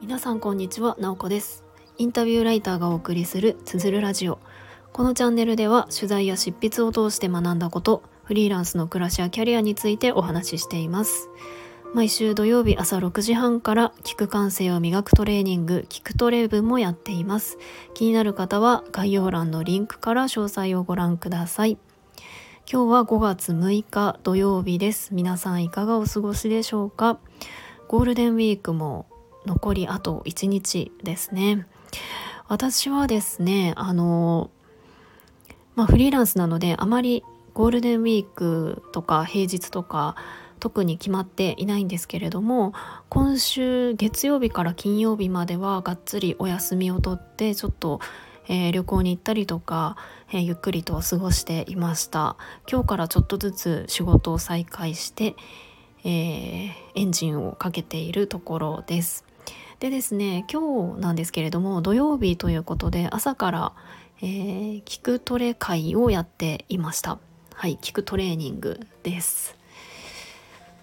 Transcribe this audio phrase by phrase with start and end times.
[0.00, 1.62] 皆さんこんにちは、なおこです。
[1.98, 4.38] インタビューライターがお送りするつづるラジオ。
[4.94, 11.28] このチャンネルでは取材や執筆を通して学んだことフリーランスの暮らしやキャリアについてお話ししています。
[11.92, 17.58] 毎週土曜日朝6時半から聞く感性を磨くトレーニング聞くトレーブもやっています。
[17.92, 21.76] 気になる方は概要欄のリンクから詳細をご覧ください。
[22.70, 25.14] 今日は5月6日土曜日です。
[25.14, 27.18] 皆さんいかがお過ごしでしょうか？
[27.88, 29.06] ゴールデンウィークも
[29.44, 31.66] 残りあと1日ですね。
[32.48, 34.50] 私はですねあの
[35.74, 40.16] まあフリーランスなのであまりゴールデンウィークとか平日とか
[40.58, 42.72] 特に決まっていないんですけれども
[43.08, 48.00] 今週月曜日から金曜日まではがっつりお休みを取ってちょっと、
[48.48, 49.96] えー、旅行に行ったりとか、
[50.30, 52.36] えー、ゆっくりと過ごしていました。
[52.70, 55.36] 今日からちょっとずつ仕事を再開して、
[56.04, 59.24] えー、エンジンをかけているところです。
[59.80, 63.72] でですね今日なんですけれども土曜日ということで朝から、
[64.20, 67.18] えー、聞くトレ会をやっていました。
[67.54, 69.56] はい聞くトレーニングです。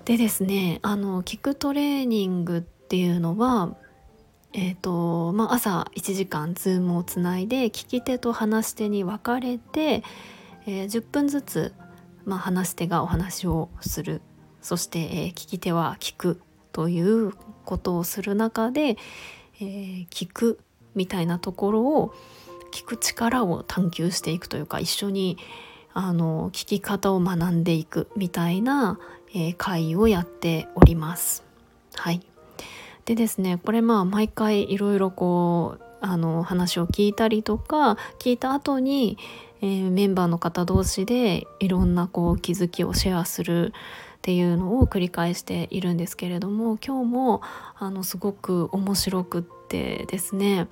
[0.06, 3.76] でですねあの聞くトレーニングっていうのは
[4.54, 10.04] えーとまあ、朝1時間 Zoom をつないで聞き手と話し手に分かれて、
[10.66, 11.74] えー、10分ずつ、
[12.26, 14.22] まあ、話し手がお話をする
[14.62, 17.34] そして、えー、聞き手は聞くという
[17.64, 18.98] ことをする中で、
[19.62, 20.60] えー、聞く
[20.96, 22.16] みたいなところを
[22.72, 25.38] 聞く力を探求していくというか一緒に
[25.94, 29.00] あの聞き方を学んでいくみたいな、
[29.32, 31.44] えー、会をやっております。
[31.94, 32.29] はい
[33.10, 39.18] でですねこれまあ毎回いろいろこうあの話を聞いたりとか聞いた後に、
[39.62, 43.74] えー、メンバーの方同士でいろんなこう気づきをシェアする
[44.18, 47.42] っていうのを繰り返しているんですけれども今日も
[47.80, 50.68] あのすごく面白くってですね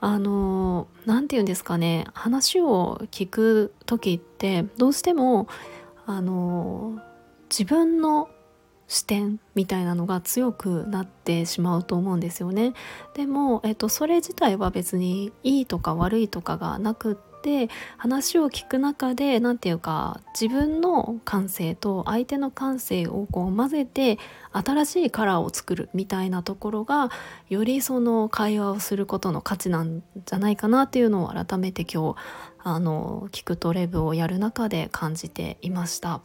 [0.00, 5.46] あの何て言うんですかね話を聞く時ってどうしても
[6.04, 6.98] あの
[7.48, 8.28] 自分の
[8.88, 12.74] 視点みたいなのが強くなってしまうと思うんですよね。
[13.14, 17.68] でも、えっと、それ自体は別にいいとか悪いとかがなくって
[17.98, 24.18] 話を聞く中で何て言うか自分の感性と相手の感性をこう混ぜて
[24.52, 27.10] 新しいカラーを作るみたいなところが
[27.50, 32.16] よりその会話をすることの価値なんじゃないかなっていうのを改めて今日
[32.62, 36.22] あの聞くトレブをやる中で感じていました。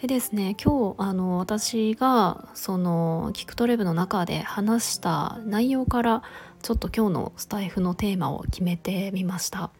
[0.00, 6.22] でですね今日あの私がそのキクトレブの中で話した内容から
[6.60, 9.70] ちょっと今日のスタイフのテーマを決めてみました。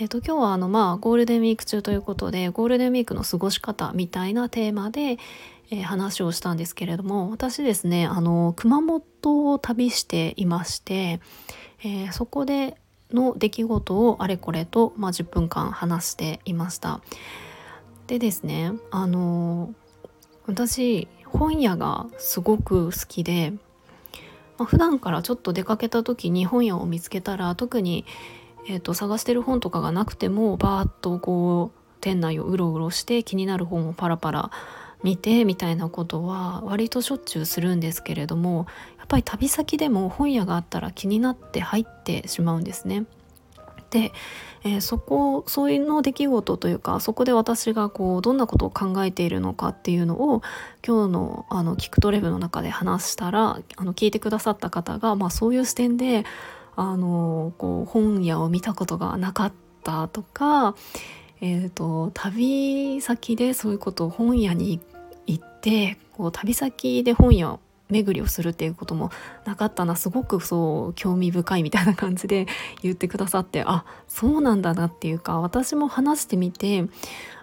[0.00, 5.18] えーと、今日はあのまあゴールデンウィーク中ということでゴールデンウィークの過ごし方みたいなテーマで、
[5.70, 11.20] えー、話をしたんですけれども私ですねあの熊本を旅していまして、
[11.80, 12.78] えー、そこで
[13.12, 17.02] の出来事をあれこれと、まあ、10分間話していました。
[18.08, 19.72] でですねあの
[20.46, 23.52] 私本屋がすごく好きで、
[24.56, 28.06] まあ、普段からちょっと出かけた時に本屋を見つけたら特に、
[28.66, 34.50] えーと、探してる本とかがなくてもバーッとこう店内をうろうろして気になる本をパラパラ
[35.02, 38.66] 見てみたいなことは割としょっちゅうするんですけれども
[38.96, 43.04] やっぱり旅先でも本屋があったら気になって入ってしまうんですね。
[43.90, 44.12] で、
[44.64, 50.42] えー、そこそういうの出来事というかそこで私がこうどんなことを考えているのかっていうのを
[50.86, 56.24] 今日のあのキクトレブの中で話したらあの聞いてくださった方が、まあ、そういう視点で
[56.76, 60.76] あのこう本屋を見たことがなかったとか、
[61.40, 64.80] えーと、旅先でそういうことを本屋に
[65.26, 67.58] 行ってこう旅先で本屋
[67.90, 69.10] 巡りをするっていうことも
[69.44, 72.46] なかったなすごくそう興味深いみたいな感じで
[72.82, 76.84] 言ってくださってあそうなんだなっていうか私も話してみて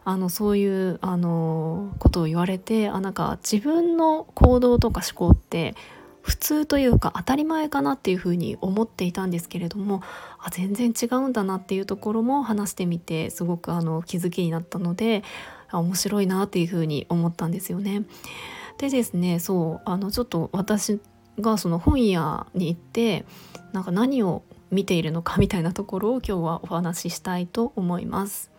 [0.03, 5.75] あのそういうあのことを言われてあなんか自分の行動とか思考って
[6.21, 10.01] 普通というか当たり前かなっていうふうに思っていたんですけれども
[10.39, 15.23] あ全然違うんだなっていうところも話してみてすごくあの気づきになったので
[15.71, 18.03] 面白いなっていうふうに思ったんですよね。
[18.77, 20.99] でですねそうあのちょっと私
[21.39, 23.25] がその本屋に行って
[23.73, 28.51] なんか何を見ているのかみたいなところを今日はお話ししたいと思います。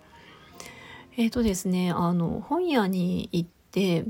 [1.16, 4.04] えっ、ー、とですねあの本屋に行って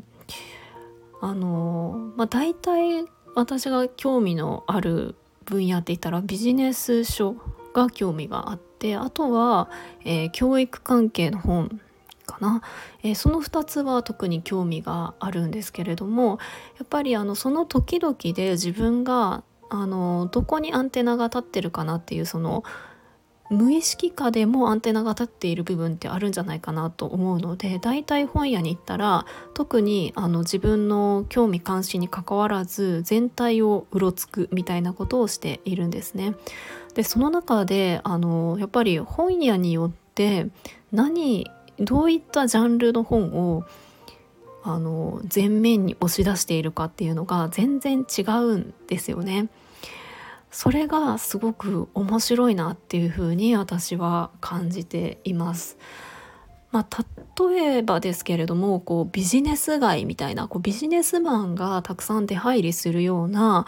[1.20, 3.05] あのまあ大体
[3.35, 5.14] 私が興味のある
[5.44, 7.37] 分野って言ったらビジネス書
[7.75, 9.70] が興味があってあとは、
[10.05, 11.81] えー、教育関係の本
[12.26, 12.62] かな、
[13.02, 16.38] えー、その2つは特に興味があるんですけれども
[16.78, 22.64] やっぱりあのその時々で自分があのどこにアンテナが立ってるかなっていうその
[23.49, 29.25] 無意識下でもアンテナが立っている部分ってあるんじゃないかなと思うので大体本屋に行ったら
[29.55, 36.34] 特にあの自分の興味関心にかかわらず全体をうろつくみたいなことをしているんですね。
[36.94, 40.49] でその中であのやっぱり本屋によって
[40.93, 43.64] 何どういったジャンルの本を
[44.62, 49.49] あの前面に押し出しているかっていうのが全然違うんですよね。
[50.50, 55.78] それがすごく面白いなっていうふうに私は感じています。
[56.73, 57.05] まあ、
[57.49, 63.67] 例えばですけれどもこうビジネス街みたいなこうビジネスマンがたくさん出入りするような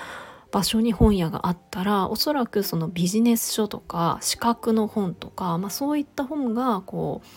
[0.51, 7.29] 場所に本屋があったらおそらくそのビジネス書とか資格の本とか、まあ、そういった本がこう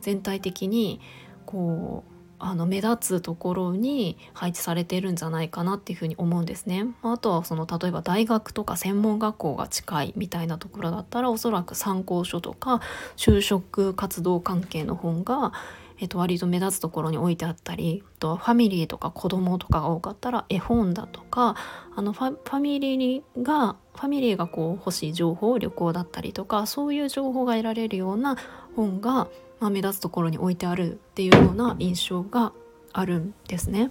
[0.00, 1.00] 全体的に
[1.46, 2.10] こう
[2.42, 6.86] あの目立つところに配置されているんじゃないかなっていうふうに思うんですね。
[7.02, 12.80] あとはその例えば大学とか専門学校が近いみたいなところだったらおそらく参考書とか
[13.16, 15.52] 就職活動関係の本が、
[15.98, 21.56] えっと、割と目立つところに置いてあったりあとはファミリーとか子供とかが多かったら絵本だとか
[21.94, 28.38] あのファファミリーがファミリーがこう欲しい情報旅行だったりとかそういう情報が得られるような
[28.74, 29.28] 本が
[29.60, 32.52] まあ、目立つところに置いてあるっていうような印象が
[32.92, 33.90] あるんですね。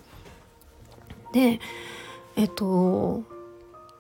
[1.32, 1.60] で
[2.36, 3.24] えっと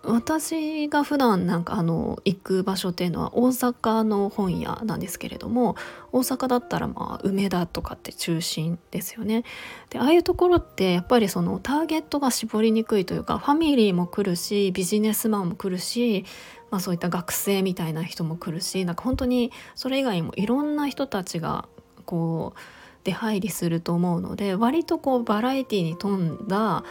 [0.01, 5.75] 私が普段なんかあの行く場所っていうのは大阪の本屋なんですけれども
[6.13, 9.43] 大阪だったらまあ梅田とかって中心ですよね。
[9.89, 16.25] でああいうところってやっぱりそのターゲットが絞りにくいというかファミリーも来るしビジネスマンも来るし
[16.71, 21.67] まあ、そういった学生みたいな人も来るしなんか本当にそれ以外にもいろんな人たちが
[22.05, 22.59] こう
[23.03, 26.83] 出入りすると思うので割とこうバラエティに富んだ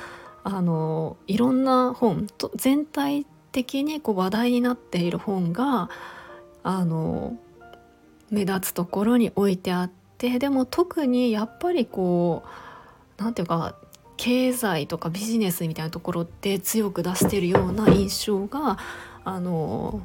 [0.44, 5.90] あのいろんな本と全体的にこう話題になっている本が
[6.62, 7.36] あの
[8.30, 12.48] 目立つところに置いてあってでも特にやっぱりこう
[13.22, 13.76] 何て言うか
[14.16, 18.78] 経済とかビジネスみたいなところって強く出してるような印象が
[19.28, 20.00] あの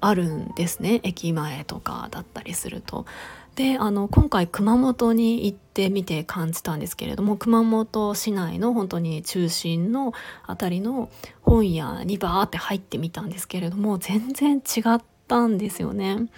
[0.00, 3.06] あるんですね駅前とかだったりすると。
[3.56, 10.12] であの今回熊本に行ってみて感じたんですけれども熊本市内の本当に中心の
[10.46, 11.10] 辺りの
[11.42, 16.28] 本屋にバーって入ってみたんですけれども全然違ったんですよね。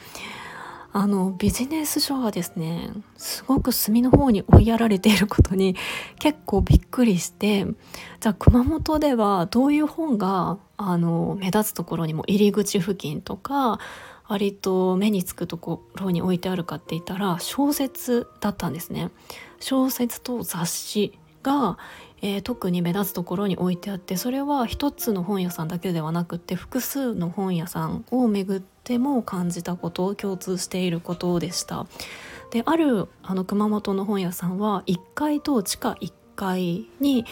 [0.93, 5.77] あのビジネス書がですねすごく隅の方に追いやられていることに
[6.19, 7.67] 結構びっくりして
[8.19, 13.79] じゃあ熊本ではどういう本があの目立つところにも入り口付近とか
[14.27, 19.11] 割と目につくところに置いてあるかって言ったら小説だったんですね。
[19.59, 21.79] 小説と雑誌が、
[22.23, 31.87] えー、特に目立つところに置いてあってそれは一つの本屋さんだけではなくって複数の本屋さんを巡っても感じたこと共通していることでした。
[32.51, 37.25] であるあの熊本の本屋さんは1階と地下1階に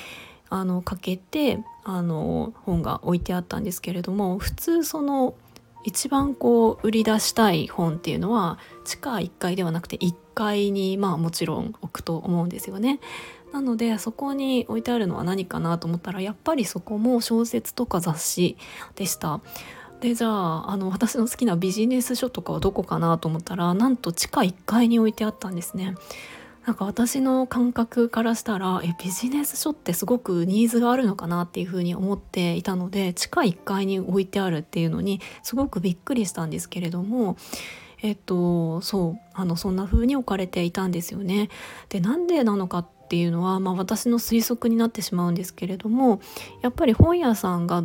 [0.51, 5.35] あのかけてあの本が置いてあったんですけれども普通その
[5.85, 13.01] 一番こう売り出したい本っていうのは地下1階ではなくて1階にまあもちろん置くと思うんですよね。
[13.53, 18.59] なのでそこに置いてあるのは何かなと思ったらやっぱりそこも小説とか雑誌
[18.95, 19.41] でした。
[20.01, 25.95] でじゃああの私の好きなビジネス書とかはどこかなと思ったらなんと地下1階に置いてあったんですね。
[26.67, 37.39] なんか私の感覚からしたらえビジネス書ってすごくニーズがあるのかなっていうふうに思っていたので地下1階に置いてあるっていうのにすごくびっくりしたんですけれども
[38.03, 41.49] えっとそうあのそんな風に置かれていたんですよね。
[41.89, 46.21] でなんでなのかっていうのは、まあ、私の推測になってしまうんですけれども
[46.61, 47.83] やっぱり本屋さんが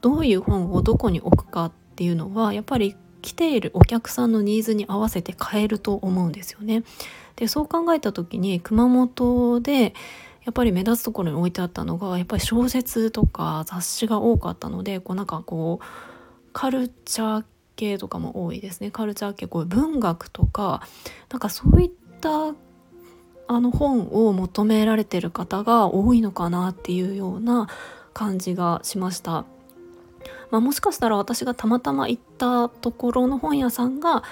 [0.00, 6.84] どういう本をどこに置くかっていうのはやっぱり来ているお客さんのニーズに合わせて変えると思うんですよね。
[7.36, 9.94] でそう考えた時に熊本で
[10.44, 15.84] やっぱり目立つところに置いてあったのがやっぱり小説とか雑誌が多かったのでこうなんかこう
[16.52, 17.44] カルチャー
[17.76, 20.82] 系とかも多いですねカルチャー系こう文学とか
[21.30, 21.90] なんかそういっ
[22.20, 22.54] た
[23.50, 27.68] あの本を求められてる方が多いのかなっていうような
[28.12, 29.44] 感じがしました。
[30.50, 34.22] まあ、もしかしたら私がたまたま行ったところの本屋さんが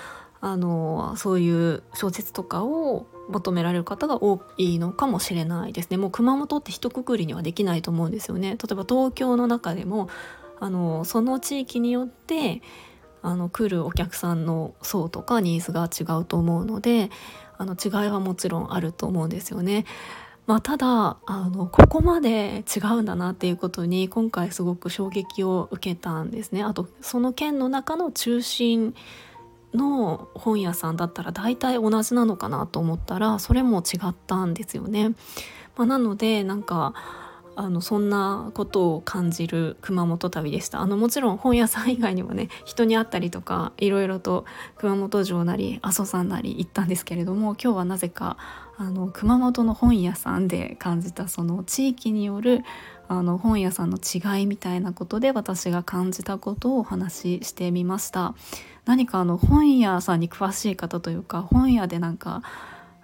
[0.41, 5.97] あのそういう小説とかを求められる方が多いのかもしれないですね。
[5.97, 8.51] もう熊本って一括りにはできないと思うんですよね。
[8.51, 10.09] 例えば東京の中でも
[10.61, 12.63] あのその地域によって
[13.23, 17.11] あの来るお客さんの層とかニーズが違うと思うので
[17.59, 19.85] あの違いはもちろんあると思うんですよね。
[20.47, 26.63] まあ、ただあのここまで違うんだなっていうことに今回すごく衝撃を受けたんですね。
[26.63, 28.95] あとその県の中の中心
[29.75, 35.15] の本屋さんだったら大体同じなのかなと思ったらそれも違ったんですよね。
[35.77, 36.95] まあ、なのでなんか
[37.57, 44.45] あのそんなことを感じる熊本旅でしたあのもちろん本屋さん以外にもね人に会ったりとかいろいろと
[44.77, 48.37] 熊本城なり阿蘇山なり行ったんですけれども今日はなぜか
[48.79, 52.63] あの熊本の本屋さんで感じたその地域による
[53.09, 58.35] あの本屋さんの違いみたいなことで私が感じたことをお話ししてみました。
[58.85, 62.43] 何かあの本屋さんに詳しい方というか本屋でなんか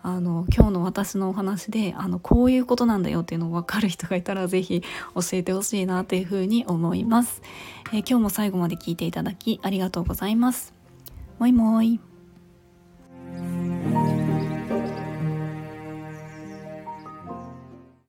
[0.04, 4.82] あの今日の私のお話であのこういうことなんだよっていうのを分かる人がいたら是非
[5.14, 7.40] 教えてほしいなというふうに思います、
[7.92, 10.74] えー、今日も最後まで聞いていただきありがとうございます。
[11.38, 12.00] もいもい。